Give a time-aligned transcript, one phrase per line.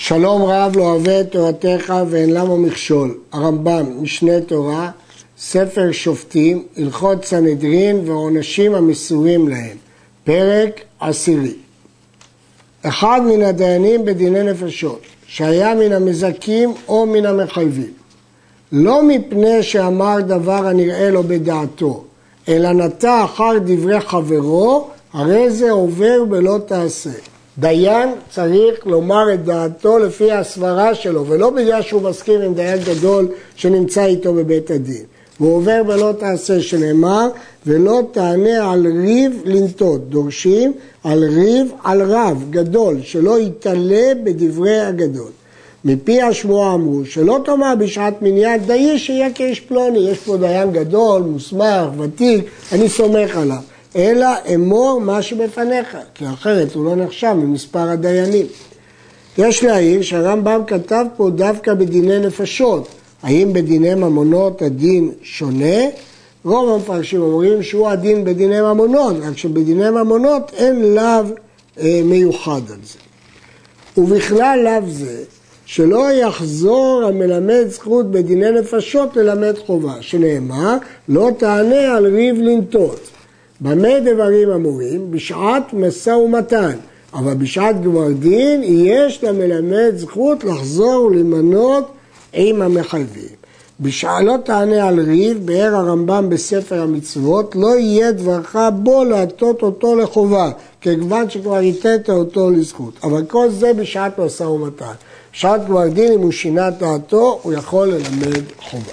[0.00, 3.18] שלום רב לא אוהב את תורתך ואין למה מכשול.
[3.32, 4.90] הרמב"ם, משנה תורה,
[5.38, 9.76] ספר שופטים, הלכות סנהדרין ועונשים המסורים להם.
[10.24, 11.52] פרק עשירי.
[12.82, 17.92] אחד מן הדיינים בדיני נפשות, שהיה מן המזכים או מן המחייבים.
[18.72, 22.04] לא מפני שאמר דבר הנראה לו בדעתו,
[22.48, 27.10] אלא נטע אחר דברי חברו, הרי זה עובר ולא תעשה.
[27.58, 33.28] דיין צריך לומר את דעתו לפי הסברה שלו, ולא בגלל שהוא מסכים עם דיין גדול
[33.56, 35.04] שנמצא איתו בבית הדין.
[35.40, 37.28] והוא עובר ולא תעשה שנאמר,
[37.66, 40.08] ולא תענה על ריב לנטות.
[40.08, 40.72] דורשים
[41.04, 45.30] על ריב על רב גדול, שלא יתעלה בדברי הגדול.
[45.84, 51.22] מפי השמועה אמרו, שלא תאמר בשעת מניין, דיי שיהיה כאיש פלוני, יש פה דיין גדול,
[51.22, 53.62] מוסמך, ותיק, אני סומך עליו.
[53.98, 58.46] אלא אמור מה שבפניך, כי אחרת הוא לא נחשב ממספר הדיינים.
[59.38, 62.88] יש להעיר שהרמב"ם כתב פה דווקא בדיני נפשות.
[63.22, 65.76] האם בדיני ממונות הדין שונה?
[66.44, 71.22] רוב המפרשים אומרים שהוא הדין בדיני ממונות, רק שבדיני ממונות אין לאו
[71.80, 72.98] אה, מיוחד על זה.
[73.96, 75.22] ובכלל לאו זה,
[75.66, 80.76] שלא יחזור המלמד זכות בדיני נפשות ללמד חובה, שנאמר,
[81.08, 83.10] לא תענה על ריב לנטות.
[83.60, 85.10] במה דברים אמורים?
[85.10, 86.76] בשעת משא ומתן.
[87.14, 91.92] אבל בשעת גמר דין יש למלמד זכות לחזור ולמנות
[92.32, 93.38] עם המחייבים.
[93.80, 99.96] בשעה לא תענה על ריב, באר הרמב"ם בספר המצוות, לא יהיה דברך בו להטות אותו
[99.96, 100.50] לחובה,
[100.80, 102.94] כיוון שכבר הטית אותו לזכות.
[103.02, 104.92] אבל כל זה בשעת משא ומתן.
[105.32, 108.92] בשעת גמר דין, אם הוא שינה דעתו, הוא יכול ללמד חובה.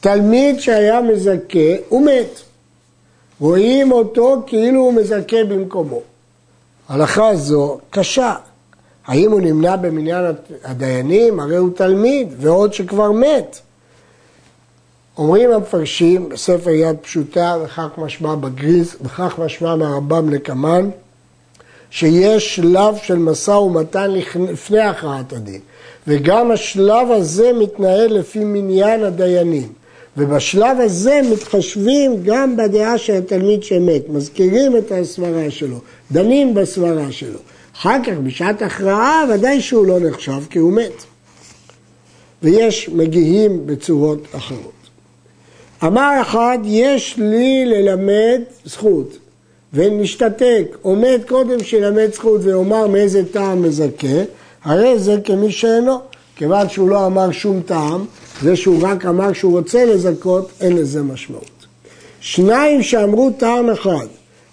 [0.00, 2.43] תלמיד שהיה מזכה, הוא מת.
[3.40, 6.00] רואים אותו כאילו הוא מזכה במקומו.
[6.88, 8.34] הלכה זו קשה.
[9.06, 10.24] האם הוא נמנע במניין
[10.64, 11.40] הדיינים?
[11.40, 13.58] הרי הוא תלמיד, ועוד שכבר מת.
[15.18, 20.90] אומרים המפרשים בספר יד פשוטה, וכך משמע בגריז, וכך משמע מהרמב"ם לקמן,
[21.90, 25.60] שיש שלב של משא ומתן לפני הכרעת הדין,
[26.06, 29.72] וגם השלב הזה מתנהל לפי מניין הדיינים.
[30.16, 35.78] ובשלב הזה מתחשבים גם בדעה של התלמיד שמת, מזכירים את הסברה שלו,
[36.12, 37.38] דנים בסברה שלו.
[37.76, 41.04] אחר כך, בשעת הכרעה, ודאי שהוא לא נחשב כי הוא מת.
[42.42, 44.72] ויש מגיעים בצורות אחרות.
[45.84, 49.18] אמר אחד, יש לי ללמד זכות,
[49.72, 54.22] ונשתתק, עומד קודם שילמד זכות ויאמר מאיזה טעם מזכה,
[54.64, 55.98] הרי זה כמי שאינו,
[56.36, 58.04] כיוון שהוא לא אמר שום טעם,
[58.44, 61.66] זה שהוא רק אמר שהוא רוצה לזכות, אין לזה משמעות.
[62.20, 64.06] שניים שאמרו טעם אחד,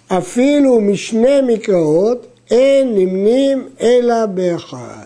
[0.08, 5.04] אפילו משני מקראות, אין נמנים אלא באחד.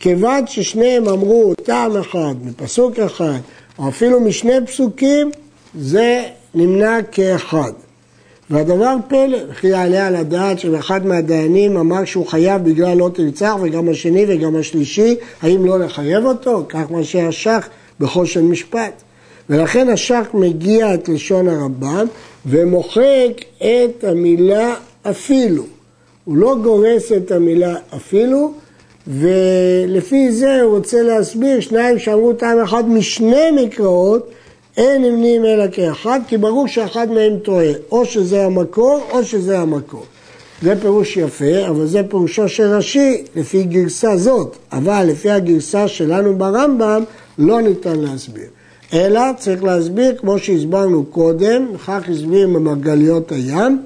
[0.00, 3.38] כיוון ששניהם אמרו טעם אחד, מפסוק אחד,
[3.78, 5.30] או אפילו משני פסוקים,
[5.80, 6.22] זה
[6.54, 7.72] נמנה כאחד.
[8.50, 13.88] והדבר פלא, וכי יעלה על הדעת שאחד מהדיינים אמר שהוא חייב בגלל לא תרצח, וגם
[13.88, 16.64] השני וגם השלישי, האם לא לחייב אותו?
[16.68, 17.68] כך מה שהשח
[18.00, 19.02] בחושן משפט.
[19.50, 22.06] ולכן השח מגיע את לשון הרמב"ם
[22.46, 25.62] ומוחק את המילה אפילו.
[26.24, 28.52] הוא לא גורס את המילה אפילו,
[29.06, 34.30] ולפי זה הוא רוצה להסביר שניים שאמרו טעם אחד משני מקראות,
[34.76, 40.04] אין נמנים אלא כאחד, כי ברור שאחד מהם טועה, או שזה המקור או שזה המקור.
[40.62, 46.38] זה פירוש יפה, אבל זה פירושו של רש"י לפי גרסה זאת, אבל לפי הגרסה שלנו
[46.38, 47.04] ברמב"ם
[47.38, 48.46] לא ניתן להסביר.
[48.92, 53.82] אלא צריך להסביר, כמו שהסברנו קודם, וכך הסביר ממרגליות הים,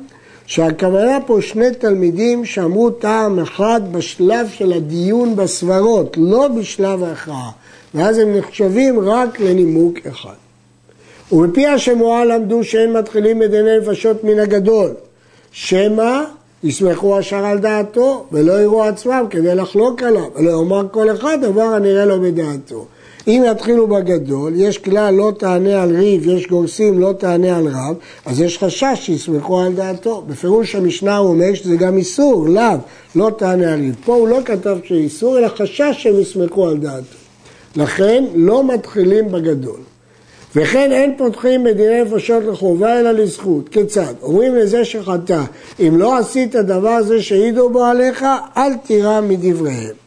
[0.46, 7.50] שהכוונה פה שני תלמידים שאמרו טעם אחד בשלב של הדיון בסברות, לא בשלב ההכרעה,
[7.94, 10.34] ואז הם נחשבים רק לנימוק אחד.
[11.32, 14.90] ומפי השמועה למדו שאין מתחילים בדיני נפשות מן הגדול,
[15.52, 16.22] שמא
[16.64, 21.62] יסמכו השאר על דעתו ולא יראו עצמם כדי לחלוק עליו, ולא יאמר כל אחד דבר
[21.62, 22.86] הנראה לו בדעתו.
[23.28, 27.96] אם יתחילו בגדול, יש כלל לא תענה על ריב, יש גורסים לא תענה על רב,
[28.26, 30.24] אז יש חשש שיסמכו על דעתו.
[30.26, 32.76] בפירוש המשנה הוא אומר שזה גם איסור, לאו,
[33.14, 33.94] לא תענה על ריב.
[34.04, 37.16] פה הוא לא כתב שאיסור, אלא חשש שהם יסמכו על דעתו.
[37.76, 39.80] לכן לא מתחילים בגדול.
[40.56, 43.68] וכן אין פותחים בדיני נפשות לחובה אלא לזכות.
[43.68, 44.14] כיצד?
[44.22, 45.42] אומרים לזה שחטא,
[45.80, 48.24] אם לא עשית דבר הזה שהעידו בו עליך,
[48.56, 50.01] אל תירא מדבריהם.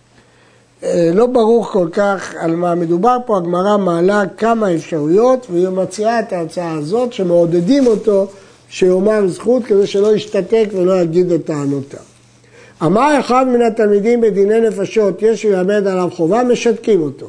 [0.85, 6.19] אה, לא ברור כל כך על מה מדובר פה, הגמרא מעלה כמה אפשרויות והיא מציעה
[6.19, 8.27] את ההצעה הזאת שמעודדים אותו
[8.69, 11.99] שיאמר זכות כדי שלא ישתתק ולא יגיד את טענותיו.
[12.83, 17.27] אמר אחד מן התלמידים בדיני נפשות, יש ללמד עליו חובה, משתקים אותו.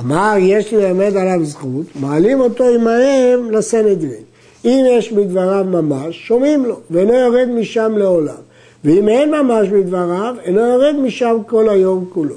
[0.00, 4.22] אמר, יש ללמד עליו זכות, מעלים אותו עמהם לסנהדרין.
[4.64, 8.42] אם יש בדבריו ממש, שומעים לו, ואינו יורד משם לעולם.
[8.84, 12.34] ואם אין ממש בדבריו, אינו יורד משם כל היום כולו.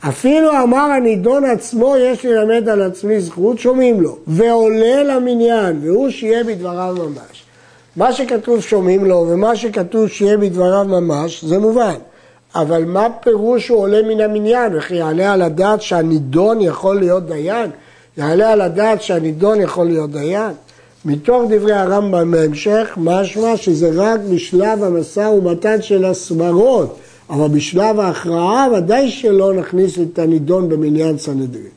[0.00, 6.44] אפילו אמר הנידון עצמו, יש ללמד על עצמי זכות, שומעים לו, ועולה למניין, והוא שיהיה
[6.44, 7.42] בדבריו ממש.
[7.96, 11.94] מה שכתוב שומעים לו, ומה שכתוב שיהיה בדבריו ממש, זה מובן.
[12.54, 14.76] אבל מה פירוש הוא עולה מן המניין?
[14.76, 17.70] וכי יעלה על הדעת שהנידון יכול להיות דיין?
[18.16, 20.52] יעלה על הדעת שהנידון יכול להיות דיין?
[21.04, 26.98] מתוך דברי הרמב"ם בהמשך, משמע שזה רק בשלב המשא ומתן של הסברות,
[27.30, 31.76] אבל בשלב ההכרעה ודאי שלא נכניס את הנידון במניין סנהדרין.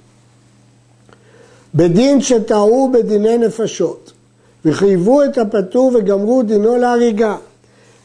[1.75, 4.11] בדין שטעו בדיני נפשות,
[4.65, 7.35] וחייבו את הפטור וגמרו דינו להריגה,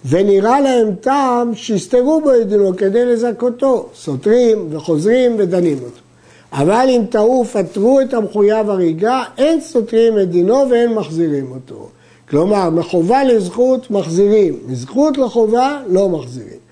[0.09, 6.01] ונראה להם טעם שיסתרו בו את דינו כדי לזכותו, סותרים וחוזרים ודנים אותו.
[6.53, 11.89] אבל אם טעו ופטרו את המחויב הריגה, אין סותרים את דינו ואין מחזירים אותו.
[12.29, 16.64] כלומר, מחובה לזכות מחזירים, מזכות לחובה לא מחזירים.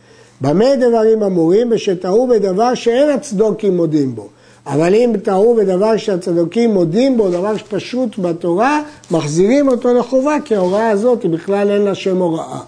[0.42, 1.70] במה דברים אמורים?
[1.70, 4.28] בשטעו בדבר שאין הצדוקים מודים בו.
[4.66, 10.90] אבל אם טעו בדבר שהצדוקים מודים בו, דבר שפשוט בתורה, מחזירים אותו לחובה, כי ההוראה
[10.90, 12.60] הזאת היא בכלל אין לה שם הוראה.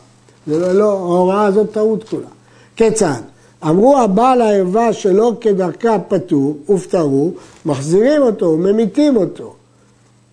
[0.46, 2.28] זה לא, לא ההוראה הזאת טעות כולה.
[2.76, 3.20] כיצד?
[3.64, 7.30] אמרו הבעל הערווה שלא כדרכה פטור, הופטרו,
[7.66, 9.54] מחזירים אותו, ממיתים אותו.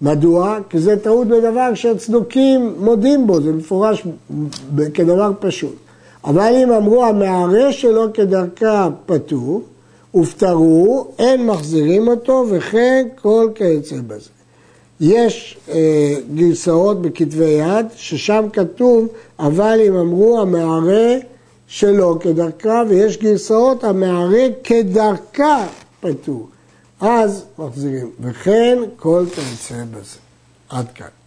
[0.01, 0.57] מדוע?
[0.69, 4.03] כי זה טעות בדבר שהצדוקים מודים בו, זה מפורש
[4.93, 5.75] כדבר פשוט.
[6.23, 9.61] אבל אם אמרו המערה שלו כדרכה פטור,
[10.11, 14.29] הופטרו, אין מחזירים אותו, וכן כל כיוצא בזה.
[14.99, 19.07] יש אה, גרסאות בכתבי יד, ששם כתוב,
[19.39, 21.15] אבל אם אמרו המערה
[21.67, 25.67] שלא כדרכה, ויש גרסאות המערה כדרכה
[25.99, 26.47] פטור.
[27.01, 30.17] אז מחזירים, וכן כל כיוצא בזה.
[30.69, 31.20] עד כאן.